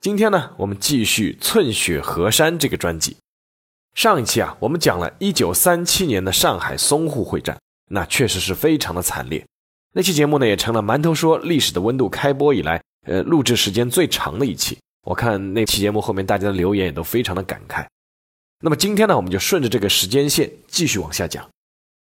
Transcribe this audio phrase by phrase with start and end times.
[0.00, 3.18] 今天呢，我们继续《寸雪河山》这个专辑。
[3.94, 9.44] 上一期啊，我们讲了1937年的上海淞沪会战，那确实是非常的惨烈。
[9.92, 14.78] 那期节目呢，也成了馒头说历史的温度开播以来，呃，录制时间最长的一期。
[15.02, 17.86] 我看那期节目后面大家的留言也都非常的感慨。
[18.62, 21.46] 那么今天呢，我们就顺着这个时间线继续往下讲。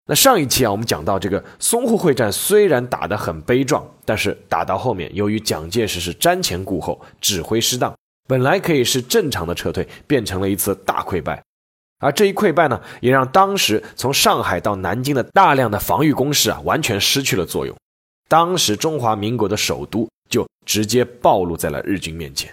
[0.09, 7.95] 那上一期啊，我们讲到这个淞沪会战虽然打得很悲壮，但是打到后面，由于蒋介石是瞻前顾后，指挥失当，
[8.27, 11.39] 本来可以是正常的撤退，变成了一次大溃败。
[11.99, 17.75] 而这一溃败呢，也让当时从上海到南京的大量的防御工事啊，完全失去了作用。
[18.27, 22.51] 当时中华民国的首都就直接暴露在了日军面前。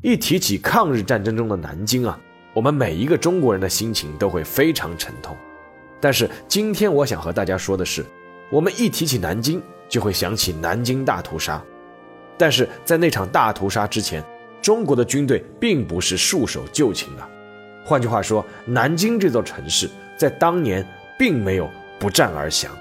[0.00, 2.20] 一提起抗日战争中的南京啊。
[2.58, 5.36] 我们每一个中国人的心情都会非常沉痛，
[6.00, 8.04] 但是今天我想和大家说的是，
[8.50, 11.62] 我们一提起南京，就会想起南京大屠杀，
[12.36, 14.24] 但是在那场大屠杀之前，
[14.60, 17.22] 中国的军队并不是束手就擒的。
[17.84, 20.84] 换句话说，南京这座城市在当年
[21.16, 22.76] 并没有不战而降。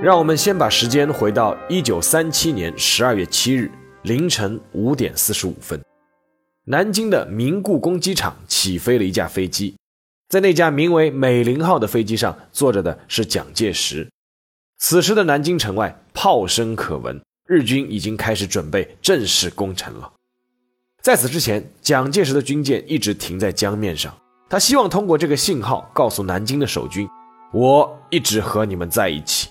[0.00, 3.68] 让我们先把时间回到一九三七年十二月七日
[4.02, 5.82] 凌晨五点四十五分，
[6.66, 9.76] 南京的明故宫机场起飞了一架飞机，
[10.28, 14.08] 在那架名为“美龄号”的飞机上坐着的是蒋介石。
[14.78, 20.12] 此时的南京城外炮声可闻，日军已经开始准备正式攻城了。
[21.02, 24.16] 在此之前，蒋介石的军舰一直停在江面上，
[24.48, 27.08] 他希望通过这个信号告诉南京的守军
[27.52, 29.48] ：“我一直和你们在一起。”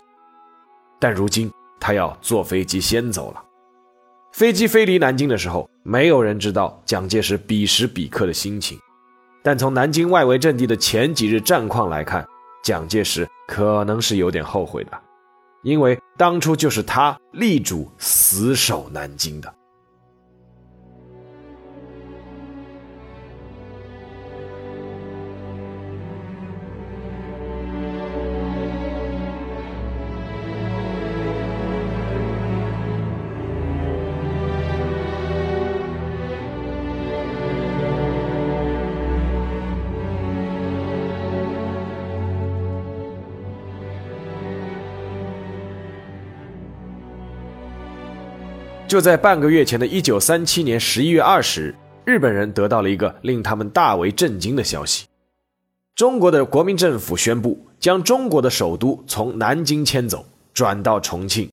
[0.99, 3.43] 但如今他要坐飞机先走了。
[4.33, 8.77] 飞机飞离南京的时候，没有人知道蒋介石彼时彼刻的心情。
[9.43, 12.25] 但从南京外围阵地的前几日战况来看，
[12.63, 14.91] 蒋介石可能是有点后悔的，
[15.63, 19.53] 因为当初就是他力主死守南京的。
[48.87, 51.75] 就在半个月前的一九三七年十一月二十
[52.05, 55.05] 日，日本人得到了一个令他们大为震惊的消息：
[55.93, 61.49] 中国的国民政府宣布将中国的首都从南京迁走，转到重庆。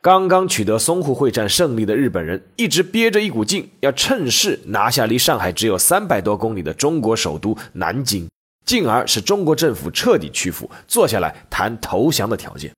[0.00, 8.28] 刚刚取得淞沪会战胜利的日本人一直憋着一股劲，要趁势拿下离上海只有三百多公里的中国首都南京，
[8.64, 12.70] 进而使中国政府彻底屈服，坐下来谈投降的条件。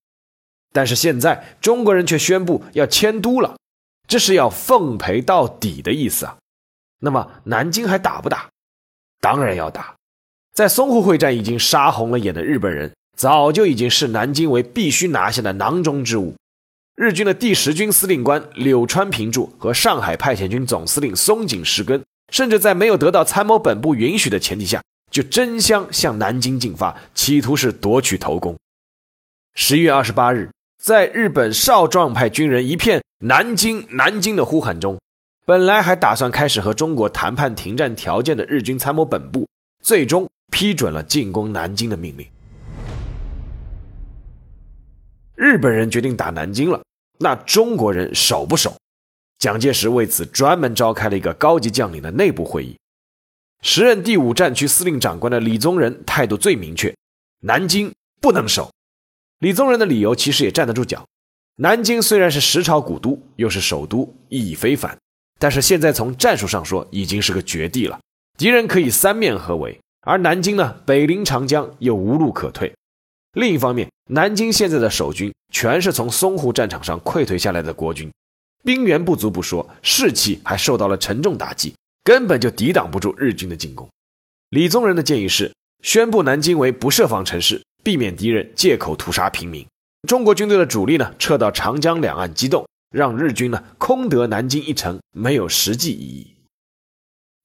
[0.72, 3.54] 但是现在中国人却宣布要迁都了。
[4.06, 6.36] 这是要奉陪到底的意思啊！
[7.00, 8.48] 那么南京还打不打？
[9.20, 9.94] 当然要打。
[10.54, 16.34] 在淞沪会战已经杀红了眼的日本人，早就已经视南京为必须拿下的囊中之物。
[16.94, 22.02] 日军的第十军司令官柳川平助和上海派遣军总司令松井石根，
[22.32, 28.56] 甚至在没有得到参谋本部允许的前提下，就争相向南京进发，企图是夺取头功。
[29.54, 30.50] 十一月二十八日。
[30.78, 35.00] 在日本少壮派军人一片“南京，南京”的呼喊中，
[35.46, 39.48] 本来还打算开始和中国谈判停战条件的日军参谋本部，
[39.82, 42.26] 最终批准了进攻南京的命令。
[45.34, 46.82] 日本人决定打南京了，
[47.18, 48.76] 那中国人守不守？
[49.38, 52.76] 蒋介石为此专门召开了一个高级将领的内部会议。
[53.62, 56.94] 时任第五战区司令长官的李宗仁态度最明确：
[57.40, 57.90] 南京
[58.20, 58.70] 不能守。
[59.38, 61.06] 李宗仁的理由其实也站得住脚。
[61.58, 64.94] 南京虽然是十朝古都，又是首都，意义非凡，
[65.38, 67.98] 但是现在从战术上说，已经是个绝地了。
[68.36, 72.70] 敌人可以三面合围，而南京呢，北临长江，又无路可退。
[73.32, 78.12] 另一方面，南京现在的守军全是从淞沪战场上溃退下来的国军，
[78.62, 81.74] 兵源不足不说，士气还受到了沉重打击，
[82.04, 83.88] 根本就抵挡不住日军的进攻。
[84.50, 85.50] 李宗仁的建议是
[85.82, 89.66] 宣布南京为不设防城市，避免敌人借口屠杀平民。
[90.06, 96.36] 中国军队的主力呢，撤到长江两岸机动，让日军呢空得南京一城，没有实际意义。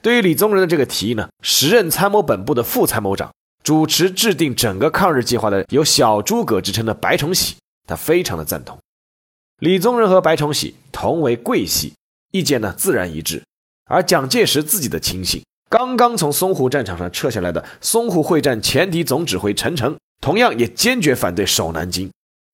[0.02, 3.32] 对于李宗仁的这个提议呢，时任参谋本部的副参谋长、
[3.64, 7.56] 主持制定整个抗日计划的有“小诸葛”之称的白崇禧，
[7.88, 8.80] 他非常的赞同。
[9.60, 11.94] 李宗仁和白崇禧同为桂系，
[12.32, 13.44] 意见呢自然一致。
[13.86, 22.10] 而蒋介石自己的亲信，刚刚从淞沪战场上撤下来的淞沪会战前敌总指挥陈诚，同样也坚决反对守南京。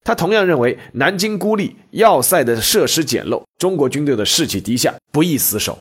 [0.08, 5.78] 他同样认为南京孤立，要塞的设施简陋，中国军队的士气低下，不易死守。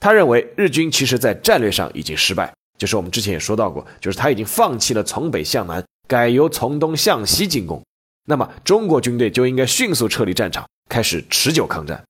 [0.00, 7.80] 他认为日军其实在战略上已经失败，就是我们之前也说到过，就是他已经放弃了从北向南，改由从东向西进攻。
[8.26, 12.02] 那么中国军队就应该迅速撤离战场，开始持久抗战。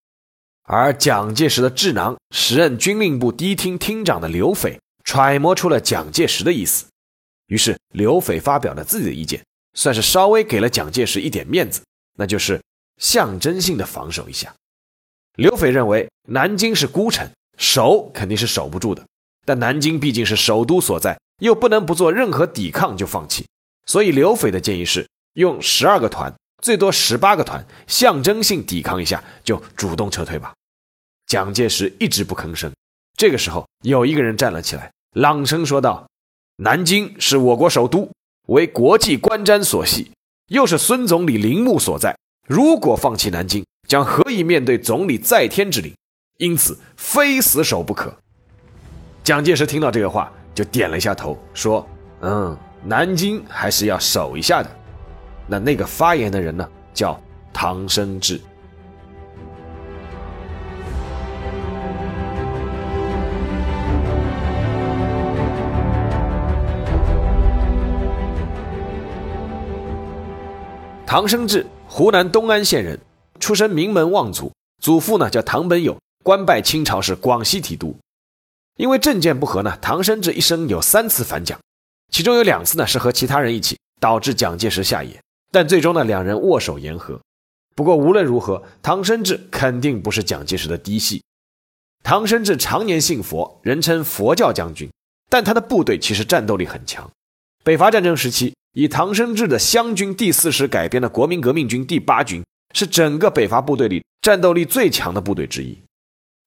[0.62, 6.86] 而蒋介石的智囊、时任军令部第一厅厅长的刘斐揣摩出了蒋介石的意思，
[7.48, 11.82] 于是刘斐发表了自己的意见，算是稍微给了蒋介石一点面子，
[12.18, 12.60] 那就是
[12.98, 14.54] 象征性的防守一下。
[15.36, 17.28] 刘斐认为南京是孤城。
[17.58, 19.06] 守肯定是守不住的，
[19.44, 23.46] 但南京毕竟是首都所在，又不能不做任何抵抗就放弃。
[23.86, 26.32] 所以刘斐的建议是用十二个团，
[26.62, 30.54] 最多十八个团，象征性抵抗一下就主动撤退吧。
[31.26, 32.72] 蒋介石一直不吭声。
[33.16, 36.08] 这个时候，有一个人站了起来，朗声说道
[36.56, 38.10] ：“南京是我国首都，
[38.48, 40.10] 为国际观瞻所系，
[40.48, 42.16] 又是孙总理陵墓所在。
[42.48, 45.92] 如果放弃南京，将何以面对总理在天之灵？”
[46.38, 48.12] 因此，非死守不可。
[49.22, 51.86] 蒋介石听到这个话，就点了一下头，说
[52.20, 54.70] ：“嗯，南京还是要守一下的。”
[55.46, 57.20] 那那个发言的人呢，叫
[57.52, 58.40] 唐生智。
[71.12, 72.98] 唐生智，湖南东安县人，
[73.38, 74.50] 出身名门望族，
[74.80, 75.94] 祖父呢叫唐本友。
[76.24, 77.94] 官拜清朝是广西提督，
[78.78, 81.60] 因为政见不合呢，唐生智一生有三次反蒋，
[82.10, 85.20] 其中有两次呢是和其他人一起，导致蒋介石下野，
[85.50, 87.20] 但最终呢两人握手言和。
[87.76, 91.22] 不过无论如何，唐生智肯定不是蒋介石的嫡系。
[92.02, 94.90] 唐生智常年信佛，人称佛教将军，
[95.28, 97.10] 但他的部队其实战斗力很强。
[97.62, 102.42] 北伐战争时期，以唐生智的湘军第四师改编的国民革命军第八军，
[102.72, 105.78] 是整个北伐部队里战斗力最强的部队之一。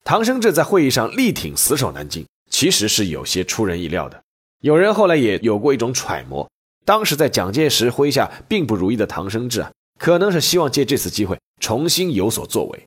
[0.04, 4.20] 唐生智在会议上力挺死守南京，其实是有些出人意料的。
[4.62, 6.50] 有人后来也有过一种揣摩：
[6.84, 12.86] 当时在蒋介石麾下并不如意的唐生智啊，可能是希望借这次机会重新有所作为。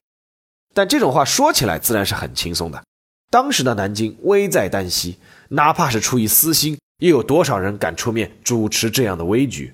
[0.75, 2.82] 但这种话说起来自然是很轻松的。
[3.31, 5.19] 当时的南京危在旦夕，
[5.50, 9.73] 哪怕是出于私心，又有多少人敢出面主持这样的危局？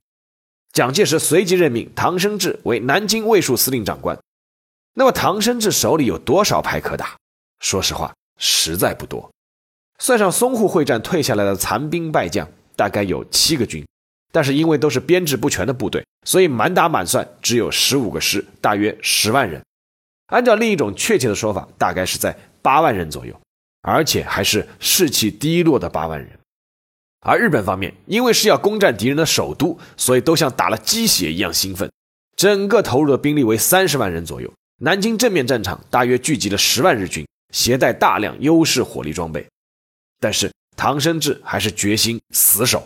[0.73, 4.19] 蒋介石随即任命唐生智为南京卫戍司令长官。
[4.94, 7.17] 那么唐生智手里有多少牌可打？
[7.61, 9.31] 说实话，实在不多。
[9.99, 13.87] 算上淞沪会战退下来的残兵败将，大概有七个军。
[14.31, 19.65] 但是因为都是编制不全的部队，所以满打满算只有十五个师，大约十万人。
[20.26, 23.35] 按照另一种确切的说法，大概是在八万人左右，
[23.82, 26.28] 而且还是士气低落的八万人。
[27.25, 31.90] 而日本方面，因为是要攻占敌人的首都，所以都像打了鸡血一样兴奋，
[32.37, 34.52] 整个投入的兵力为三十万人左右。
[34.81, 37.26] 南京正面战场大约聚集了十万日军。
[37.52, 39.47] 携带大量优势火力装备，
[40.19, 42.85] 但是唐生智还是决心死守。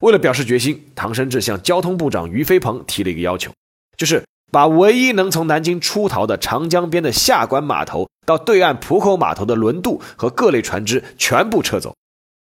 [0.00, 3.52] 为了表示决心，唐生智向交通部长俞飞鹏提了一个要求，
[3.98, 11.94] 就是把唯一能从南京出逃的长江边的下关码头到对岸浦口码头的轮渡和各类船只全部撤走。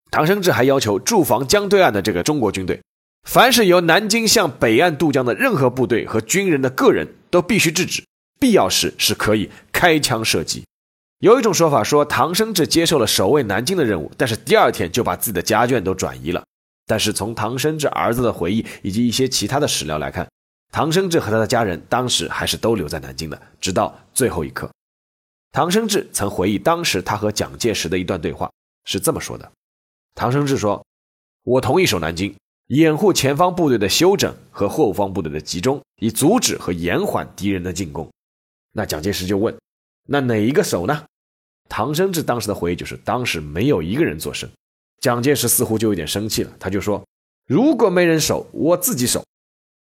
[0.09, 2.81] 唐生智还要求驻防江对岸的这个中国军队，
[3.27, 8.03] 凡是由南京向北岸渡江的任何部队和军人的个人都必须制止，
[8.39, 10.63] 必要时是可以开枪射击。
[11.19, 16.43] 有一种说法说，唐生智接受了守卫南京的任务，但是第二天就把自己的家眷都转移了。
[16.85, 20.25] 但是从唐生智儿子的回忆以及一些其他的史料来看，
[20.71, 24.69] 唐生智和他的家人当时还是都留在南京的，直到最后一刻。
[25.51, 28.49] 唐生智曾回忆当时他和蒋介石的一段对话，
[28.85, 29.51] 是这么说的：
[30.17, 30.83] 唐生智说
[31.45, 32.35] ：“我同意守南京，
[32.69, 38.09] 掩护前方部队的休整和后方部队的集中，以阻止和延缓敌人的进攻。”
[38.73, 39.55] 那蒋介石就问。
[40.07, 41.05] 那哪一个守呢？
[41.69, 44.49] 唐生智当时的回忆就是，当时没有一个人作声。
[45.01, 47.05] 蒋介石似乎就有点生气了，他就说
[47.45, 49.23] ：“如果没人守，我自己守。”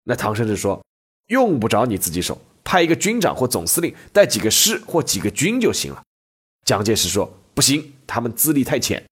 [0.05, 0.79] 那唐生智说
[1.25, 6.03] ：“用不着你自己守，派一个军长或总司令带几个师或几个军就行了。”
[6.65, 9.03] 蒋介石说：“不行，他们资历太浅。”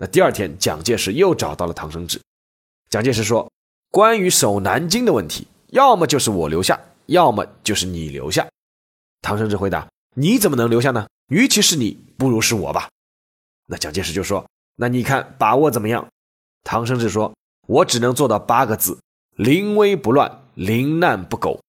[0.00, 2.20] 那第二天，蒋介石又找到了唐生智。
[2.88, 3.50] 蒋介石说
[3.90, 8.46] ：“关于守南京的问题，要么就是我留下，要么就是你留下。”
[9.20, 11.08] 唐生智回答：“你怎么能留下呢？
[11.32, 12.88] 与其是你，不如是我吧。”
[13.66, 16.06] 那蒋介石就说：“那你看把握怎么样？”
[16.62, 17.34] 唐生智说
[17.66, 18.96] ：“我只能做到八个字：
[19.36, 21.60] 临危不乱，临难不苟。”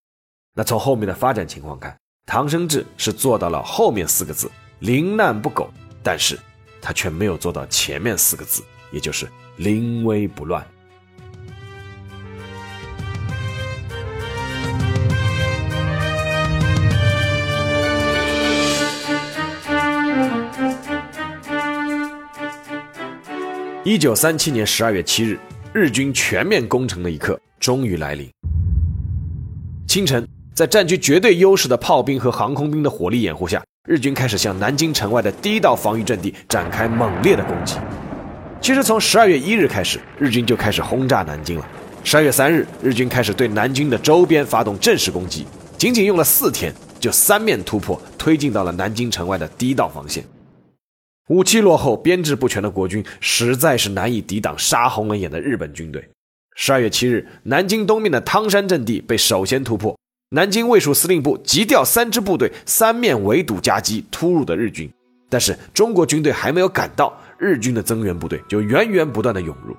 [0.53, 5.67] 那从后面的发展情况看，唐生智是做到了后面四个字“临难不苟”，
[6.03, 6.39] 但是
[6.81, 10.65] 他却没有做到前面四个字，也就是“临危不乱”。
[23.85, 25.39] 一九三七年十二月七日，
[25.73, 28.29] 日军全面攻城的一刻终于来临。
[29.87, 37.73] 清晨，在占据绝对优势的炮兵和航空兵的火力掩护下，日军开始向南京城外的第一道防御阵地展开猛烈的攻击。
[38.61, 41.67] 其实，从十二月一日开始，日军就开始轰炸南京了。
[42.03, 45.43] 十二月三日，日军开始对南京的周边发动正式攻击，
[45.75, 50.23] 仅仅用了四天，就三面突破，推进到了南京城外的第一道防线。
[51.29, 56.07] 武器落后、编制不全的国军实在是难以抵挡杀红了眼的日本军队。
[56.55, 59.97] 十二月七日，南京东面的汤山阵地被首先突破，
[60.31, 64.87] 南京卫戍司令部急调三支部队，三面围堵夹击突入的日军。
[65.27, 69.75] 但是中国军队还没有赶到，日军的增援部队就源源不断的涌入。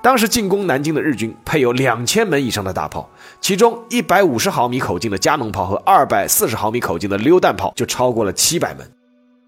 [0.00, 8.88] 当时进攻南京的日军配有两千门以上的大炮，其中一百五十毫米口径的加农炮和二百四十毫米口径的榴弹炮就超过了七百门。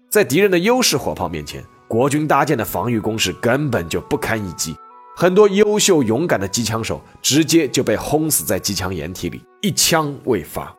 [0.09, 4.75] 在敌人的优势火炮面前，国军搭建的防御工事根本就不堪一击，
[5.19, 10.76] 很多优秀勇敢的机枪手直接就被轰死在机枪掩体里，一枪未发。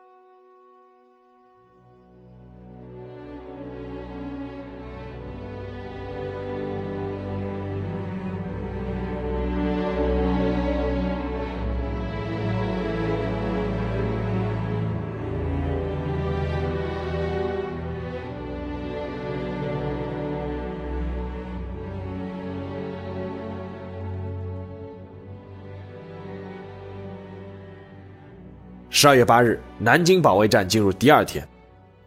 [29.01, 31.47] 十二月八日，南京保卫战进入第二天，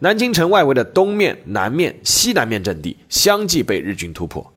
[0.01, 4.53] 南京城外围的东面、南面、西南面阵地相继被日军突破。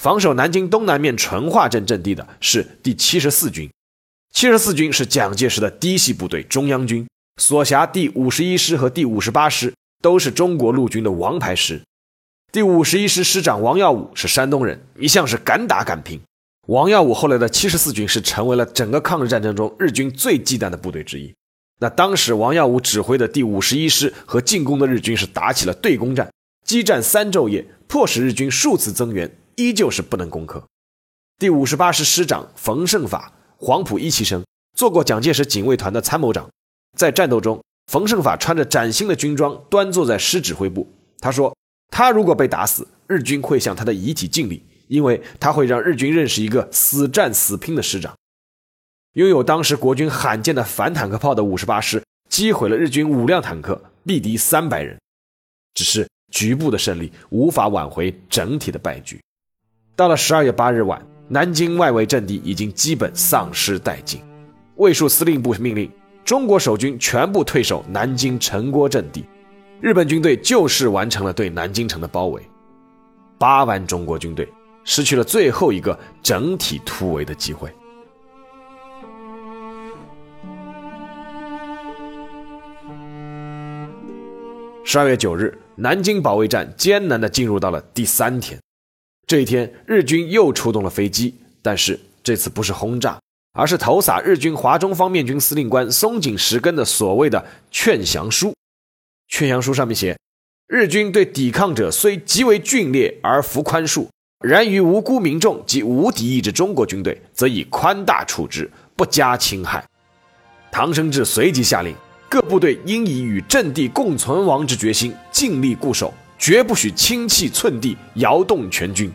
[0.00, 3.68] 防守南京东南面淳化镇阵地的是第七十四军，
[4.32, 7.04] 七十四军是蒋介石的嫡系部队，中央军
[7.38, 11.82] 所辖第五十一师和第五十八师都是中国陆军的王牌师。
[12.52, 16.20] 第五十一师师长王耀武是山东人，一向是敢打敢拼。
[16.68, 21.34] 王耀武后来的七十四军是成为了整个抗日战争中日军最忌惮的部队之一。
[21.82, 26.32] 那当时王耀武指挥的第五十一师和进攻的日军是打起了对攻战，
[26.64, 30.62] 激战三昼夜，迫使日军数次增援，依旧是不能攻克。
[31.40, 34.44] 第五十八师师长冯胜法，黄埔一期生，
[34.78, 36.48] 做过蒋介石警卫团的参谋长。
[36.96, 37.60] 在战斗中，
[37.90, 40.88] 冯胜法穿着崭新的军装，端坐在师指挥部。
[41.18, 41.52] 他说
[41.90, 48.14] ：“他如果被打死，日军会向他的遗体敬礼，因为他会让日军认识一个死战死拼的师长。”
[49.14, 54.96] 拥有当时国军罕见的反坦克炮的五十八师击毁了日军五辆坦克，毙敌三百人。
[55.74, 59.20] 只是局部的胜利无法挽回整体的败局。
[59.94, 64.22] 到了十二月八日晚，南京外围阵地已经基本丧失殆尽。
[64.76, 65.90] 卫戍司令部命令
[66.24, 69.26] 中国守军全部退守南京城郭阵地，
[69.82, 72.42] 日本军队就是完成了对南京城的包围。
[73.38, 74.48] 八万中国军队
[74.84, 77.70] 失去了最后一个整体突围的机会。
[84.92, 88.60] 十二月九日，南京保卫战艰难地进入到了第三天。
[89.26, 93.18] 这一天，日军又出动了飞机，但是这次不是轰炸，
[93.54, 98.52] 而是投洒日军华中方面军司令官松井石根的所谓的劝降书。
[99.28, 100.14] 劝降书上面写：
[100.68, 104.06] 日军对抵抗者虽极为峻烈而服宽恕，
[104.44, 109.82] 然于无辜民众及无敌意之中国军队，则以宽大处之，不加侵害。
[110.70, 111.96] 唐生智随即下令。
[112.32, 119.12] 各部队应以与阵地共存亡之决心，尽力固守，绝不许轻弃寸地，摇动全军。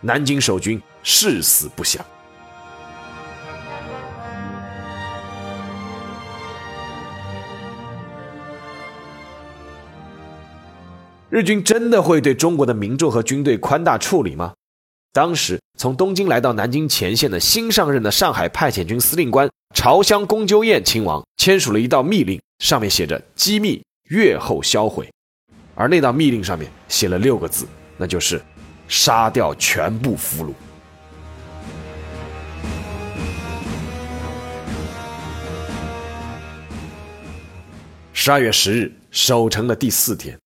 [0.00, 2.02] 南京守军誓死不降。
[11.28, 14.54] 日军真的会对中国的民众和军队宽大处理吗？
[15.18, 25.10] 当时从东京来到南京前线的新上任的上海派遣军司令官朝香宫鸠彦亲王签署了一道密令，上面写着“机密，月后销毁”。
[25.74, 28.40] 而那道密令上面写了六个字，那就是
[28.86, 30.52] 杀掉全部俘虏。
[38.12, 40.38] 十二月十日，守城的第四天，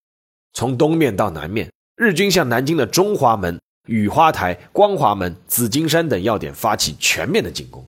[0.55, 7.85] 从东面到南面，日军向南京的中华门、雨花台、光华门、紫金山等要点发起全面的进攻。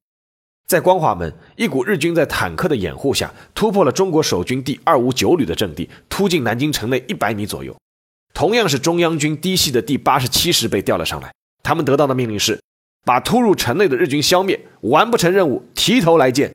[0.66, 7.76] 在光华门，一股日军在坦克的掩护下，突破了中国守军第二五九旅的阵地，突进南京城内一百米左右。
[8.32, 11.32] 同样是中央军嫡系的第八十七师被调了上来，
[11.62, 12.60] 他们得到的命令是：
[13.04, 16.52] 把突入城内的日军消灭，完不成任务，提头来见。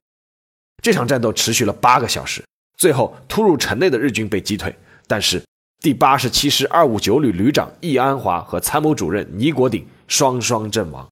[0.81, 2.43] 这场战斗持续了八个小时。
[2.77, 4.75] 最后，突入城内的日军被击退，
[5.07, 5.41] 但是
[5.81, 11.07] 第八十七师二五九旅旅长易安华和参谋主任倪国鼎双双阵亡。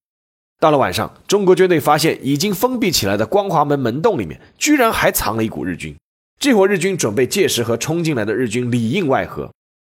[0.60, 5.96] 到了晚上，中国军队发现已经封闭起来的光华门门洞里面，居然还藏了一股日军。
[6.38, 9.50] 这伙日军准备届时和冲进来的日军里应外合。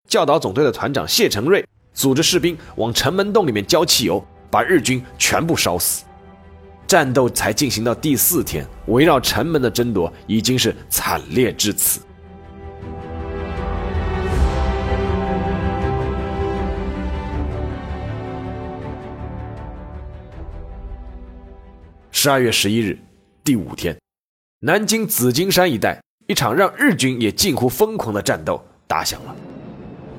[0.07, 6.05] 教导总队的团长谢承瑞组织士兵往城门洞里面浇汽油，把日军全部烧死。
[6.87, 12.01] 战斗才进行到第四天，围绕城门的争夺已经是惨烈至此。
[22.21, 22.99] 十二月十一日，
[23.45, 23.97] 第五天，
[24.63, 29.37] 南京紫金山一带，一场让日军也近乎疯狂的战斗打响了。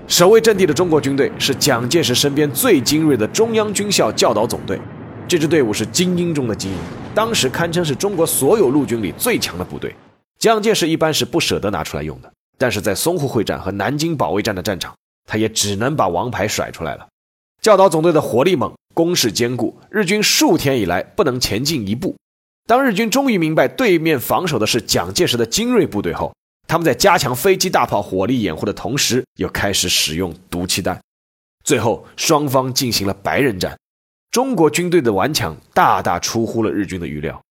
[0.07, 4.79] 守卫阵地的中国军队是蒋介石身边最精锐的中央军校教导总队。
[5.27, 6.77] 这支队伍是精英中的精英，
[7.13, 9.93] 当时堪称是中国所有陆军里最强的部队。
[10.39, 14.95] 蒋介石一般是不舍得拿出来用的，但是在淞沪会战和南京保卫战的战场，
[15.27, 17.05] 他也只能把王牌甩出来了。
[17.61, 22.17] 教导总队的火力猛，攻势坚固，日军数天以来不能前进一步。
[22.67, 26.35] 当日军终于明白对面防守的是蒋介石的精锐部队后，
[26.67, 30.99] 他们在加强飞机大炮火力掩护的同时，又开始使用毒气弹。
[31.63, 33.79] 最后，双方进行了白刃战。
[34.31, 37.41] 中国军队的顽强大大出乎了日军的预料。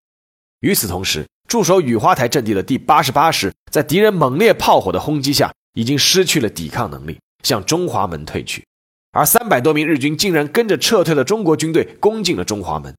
[0.61, 8.63] 与此同时，驻守雨花台阵地的第八十八师，在敌人猛烈炮火的轰击下，已经失去了抵抗能力，向中华门退去。
[9.13, 12.95] 而三百多名日军竟然跟着撤退的中国军队攻进了中华门。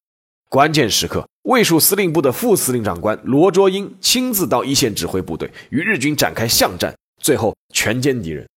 [0.49, 8.47] 关键时刻，卫戍司令部的副司令长官罗卓英亲自到一线指挥部队，与日军展开巷战，最后全歼敌人。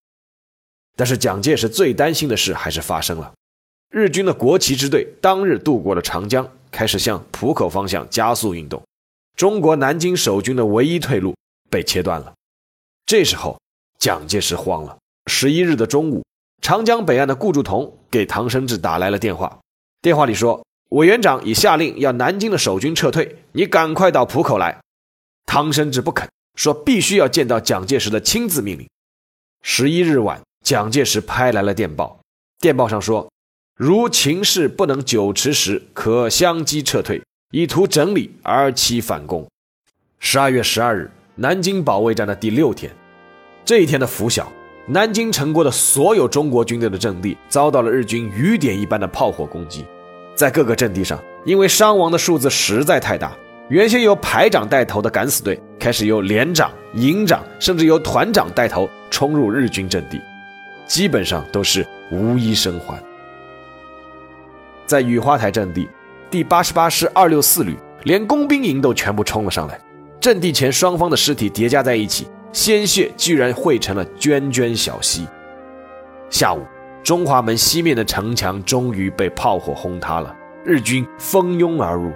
[0.95, 3.31] 但是蒋介石最担心的事还是发生了。
[3.91, 8.81] 日军的国旗支队当日渡过了长江，开始向浦口方向加速运动。
[9.35, 11.35] 中国南京守军的唯一退路
[11.69, 12.33] 被切断了。
[13.05, 13.59] 这时候，
[13.99, 14.97] 蒋介石慌了。
[15.27, 16.23] 十一日的中午，
[16.63, 19.59] 长江北岸的顾祝同给唐生智打来了电话。
[20.01, 24.79] 电话里说：“委员长已下令要南京的守军撤退，你赶快到浦口来。”
[25.45, 28.87] 唐生智不肯，说必须要见到蒋介石的亲自命令。
[29.61, 32.17] 十一日晚，蒋介石拍来了电报，
[32.61, 33.29] 电报上说。
[33.75, 37.21] 如情势不能久持时，可相机撤退，
[37.51, 39.45] 以图整理而期反攻。
[40.17, 42.95] 十二月十二日，南京保卫战的第六天，
[43.65, 44.49] 这一天的拂晓，
[44.85, 49.85] 南京城过的所有中国军队的阵地遭到了日军雨点一般的炮火攻击。
[50.35, 53.31] 在各个阵地上，因为伤亡的数字实在太大，
[53.69, 60.19] 原先由排长带头的敢死队开始由连长、营长，甚至由团长带头冲入日军阵地，
[60.85, 63.01] 基本上都是无一生还。
[64.85, 65.87] 在雨花台阵地，
[66.29, 69.79] 第八十八师二六四旅连工兵营都全部冲了上来。
[70.19, 75.27] 阵地前双方的尸体叠加在一起，鲜血居然汇成了涓涓小溪。
[76.29, 76.65] 下午，
[77.03, 82.11] 中华门西面的城墙终于被炮火轰塌了，日军蜂拥而入。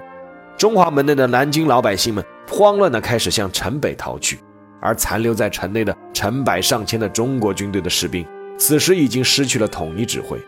[0.57, 4.39] 中华门内的南京老百姓们慌乱地开始向城北逃去，
[4.79, 8.25] 而残留在城内的成百上千的中国军队的士兵，
[8.57, 10.39] 此时已经失去了统一指挥。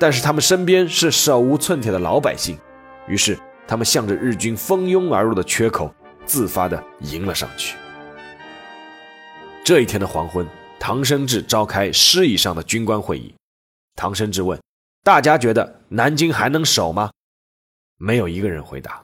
[0.00, 2.58] 但是他们身边是手无寸铁的老百姓，
[3.06, 5.92] 于是他们向着日军蜂拥而入的缺口，
[6.24, 7.74] 自发地迎了上去。
[9.68, 10.48] 这一天的黄昏，
[10.80, 13.34] 唐生智召开师以上的军官会议。
[13.96, 14.58] 唐生智问
[15.04, 17.10] ：“大家觉得南京还能守吗？”
[18.00, 19.02] 没有一个人回答。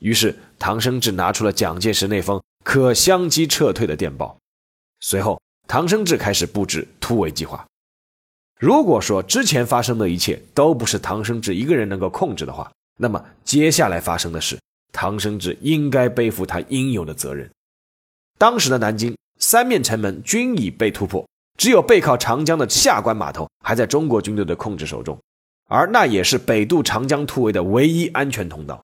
[0.00, 4.36] 于是唐生智拿出了蒋介石那封可相机撤退的电报。
[4.98, 7.64] 随后，唐生智开始布置突围计划。
[8.58, 14.58] 如果说之前发生的一切都不是唐生智一个人能够控制的话，那么接下来发生的事，
[14.92, 17.48] 唐生智应该背负他应有的责任。
[18.36, 21.26] 当时的南京三面城门均已被突破，
[21.58, 25.18] 只有背靠长江的下关码头还在中国军队的控制手中，
[25.68, 28.82] 而那也是北渡长江突围的唯一安全通道。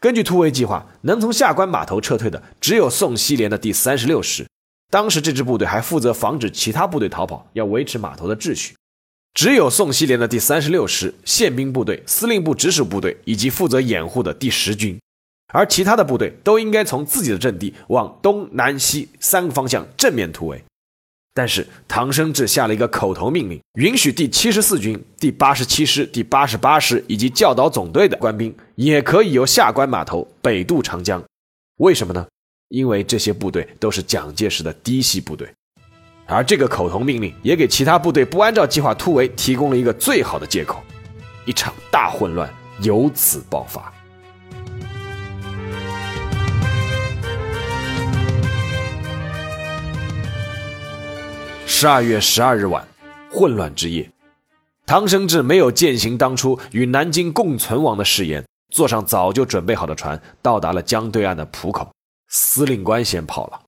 [0.00, 4.46] 根据突围计划，能从下关码头撤退的只有宋希濂的第三十六师。
[4.90, 8.74] 当时这支部队还负责防止其他部队逃跑，要维持码头的秩序。
[9.34, 14.98] 只有宋希濂的第三十六师宪兵部队、司令部直属部队以及负责掩护的第十军，
[15.52, 20.62] 而其他的部队都应该从自己的阵地往东南西三个方向正面突围。
[21.32, 31.22] 但是唐生智下了一个口头命令，允许第七十四军、第八十七师、第八十八师以及教导总队的官兵也可以由下关码头北渡长江。
[31.76, 32.26] 为什么呢？
[32.68, 35.46] 因为这些部队都是蒋介石的嫡系部队。
[36.24, 40.82] 而这个口头命令也给其他部队不按照计划突围提供了一个最好的借口，
[41.44, 43.92] 一场大混乱由此爆发。
[51.78, 52.88] 十二月十二日晚，
[53.30, 54.10] 混乱之夜，
[54.86, 61.86] 唐生智没有践行当初与南京共存亡的誓言，坐上早就准备好的船，到达了江对岸的浦口。
[62.30, 63.60] 司令官先跑了。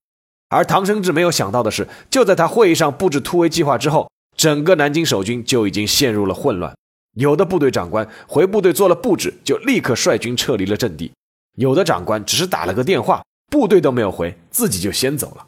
[0.49, 6.75] 而唐生智没有想到的是，就在他会议上布置突围计划之后，整个南京守军就已经陷入了混乱。
[7.13, 11.13] 有的部队长官回部队做了布置，就立刻率军撤离了阵地；
[11.57, 15.47] 有的长官只是打了个电话，部队都没有回，自己就先走了；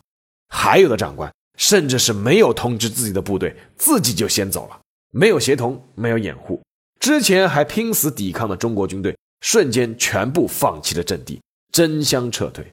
[0.51, 4.81] 还有的长官甚至是没有通知自己的部队，自己就先走了，
[5.13, 6.63] 没有协同，没有掩护，
[6.99, 11.39] 之前还拼死抵抗的中国军队，瞬间全部放弃了阵地，
[11.71, 12.67] 争相撤退。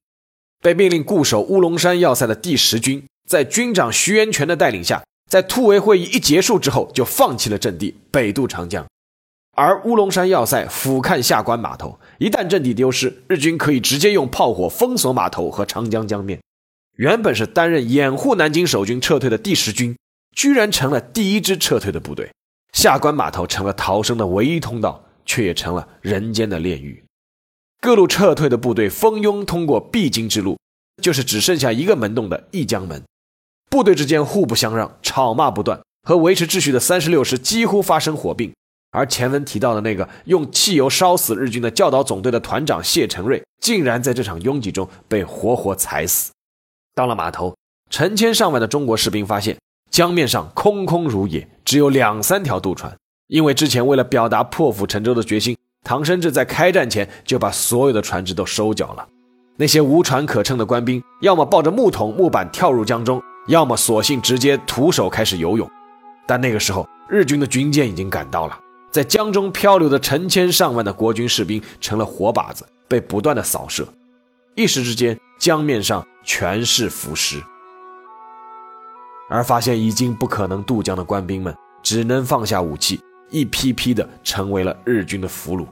[0.63, 8.86] 被命令固守乌龙山要塞的第十军，在军长徐源泉的带领下，在突围会议一结束之后，就放弃了阵地，北渡长江。
[9.58, 16.39] 而乌龙山要塞俯瞰下关码头，一旦阵地丢失，日军可以直接用炮火封锁码头和长江江面。
[16.97, 19.95] 原本是担任掩护南京守军撤退的第十军，
[20.36, 22.31] 居然成了第一支撤退的部队。
[22.73, 27.03] 下关码头成了逃生的唯一通道，却也成了人间的炼狱。
[27.79, 30.57] 各路撤退的部队蜂拥通过必经之路，
[30.99, 33.03] 就是只剩下一个门洞的一江门。
[33.69, 38.51] 部队之间互不相让，吵骂不断，和维持秩序的三十六师几乎发生火并。
[38.89, 46.31] 而前文提到的那个用汽油烧死日军的教导总队的团长谢承瑞，竟然在这场拥挤中被活活踩死。
[46.97, 47.55] 到了码头，
[47.91, 49.55] 成千上万的中国士兵发现
[49.91, 52.91] 江面上空空如也，只有两三条渡船。
[53.27, 55.55] 因为之前为了表达破釜沉舟的决心。
[55.83, 59.07] 唐生智在开战前就把所有的船只都收缴了，
[59.57, 65.69] 那些无船可乘的官兵，要么抱着木桶、木板跳入江中，要么索性直接徒手开始游泳。
[66.25, 68.60] 但那个时候，日军的军舰已经赶到了，
[68.91, 73.88] 在江中漂流的成千上万的国军士兵成了活靶子，被不断的扫射，
[74.55, 77.42] 一时之间，江面上全是浮尸。
[79.30, 85.66] 而发现已经不可能渡江的官兵们，只能放下武器，一批批的成为了日军的俘虏。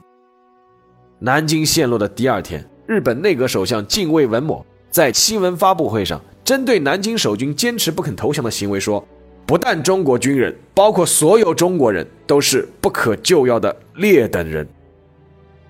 [1.20, 9.06] 南京陷落的第二天，日本内阁首相近卫文某在新闻发布会上，针对南京守军坚持不肯投降的行为说
[9.46, 14.66] ：“不但中国军人，包括所有中国人，都是不可救药的劣等人。”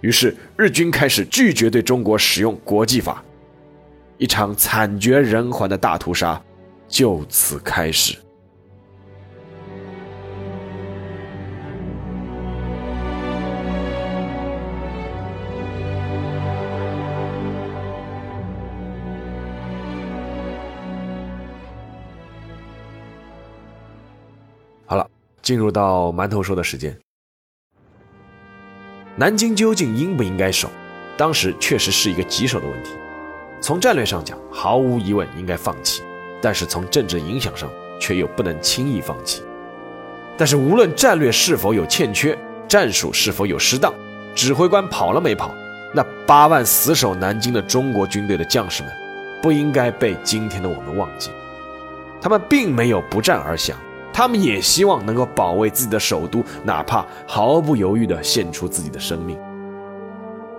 [0.02, 3.22] 于是，日军开始拒绝对中国使用国际法，
[4.18, 6.40] 一场惨绝人寰的大屠杀
[6.88, 8.16] 就此开始。
[24.86, 25.06] 好了
[25.42, 26.96] 进入到馒头说的时间，
[29.16, 30.70] 南京究竟应不应该守？
[31.18, 32.92] 当时确实是一个棘手的问题。
[33.66, 36.00] 从战略上讲，毫无疑问应该放弃；
[36.40, 39.42] 但是从政治影响上，却又不能轻易放弃。
[40.36, 43.92] 但是无论战略是否有欠缺，战术是否有失当，
[44.36, 45.50] 指挥官跑了没跑，
[45.92, 48.92] 那八万死守南京的中国军队的将士们，
[49.42, 51.30] 不应该被今天的我们忘记。
[52.20, 53.76] 他们并没有不战而降。
[54.12, 59.36] 他们也希望能够保卫自己的首都，哪怕毫不犹豫地献出自己的生命。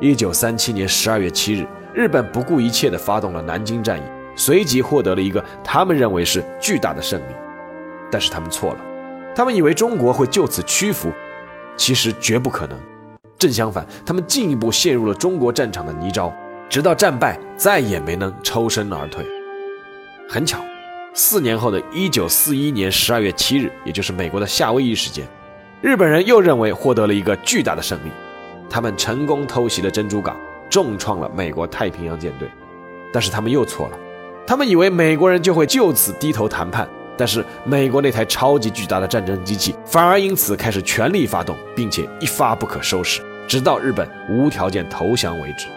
[0.02, 1.66] 一九三七年十二月七日，
[1.98, 4.04] 日本不顾一切地发动了南京战役，
[4.36, 7.34] 随即获得了一个他们认为是巨大的胜利。
[8.12, 8.80] 但是他们错了，
[9.36, 11.12] 他们以为中国会就此屈服，
[11.76, 12.78] 其实绝不可能。
[13.40, 16.32] 正相反，他们进一步陷入了中国战场的泥沼，
[16.70, 19.26] 直到战败，再也没能抽身而退。
[20.30, 20.60] 很巧。
[21.16, 25.26] 四年后的一九四一年十二月七日，也就是美国的夏威夷时间，
[25.82, 28.12] 日本人又认为获得了一个巨大的胜利，
[28.70, 30.38] 他们成功偷袭了珍珠港，
[30.70, 32.50] 重创了美国太平洋舰队。
[33.14, 33.98] 但是他们又错了，
[34.46, 45.68] 他们以为美国人就会就此低头谈判，但是美国那台超级巨大的战争机器反而因此开始全力发动，并且一发不可收拾，直到日本无条件投降为止。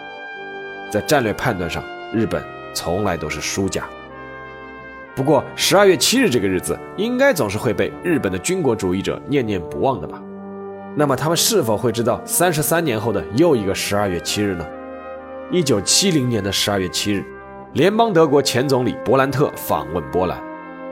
[0.91, 1.81] 在战略判断上，
[2.13, 3.83] 日本从来都是输家。
[5.15, 10.21] 不过十二月七日这个日子，应该总是会被日本的军国主义者念念不忘的吧？
[10.95, 14.65] 那么他们是否会知道三十三年后的又一个十二月七日呢？
[15.51, 17.25] 一九七零年的十二月七日，
[17.73, 20.41] 联邦德国前总理伯兰特访问波兰，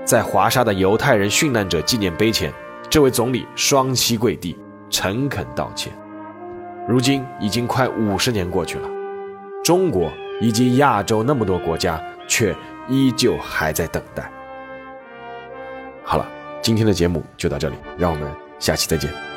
[0.03, 2.51] 在华沙的犹太人殉难者纪念碑前，
[2.89, 5.93] 这位总理双膝跪地，诚恳道歉。
[6.89, 8.89] 如今已经快五十年过去了，
[9.63, 12.53] 中国以及亚洲那么多国家却
[12.89, 14.29] 依旧还在等待。
[16.03, 16.27] 好了，
[16.61, 19.28] 今天的节目就到这里，让我们下期再见。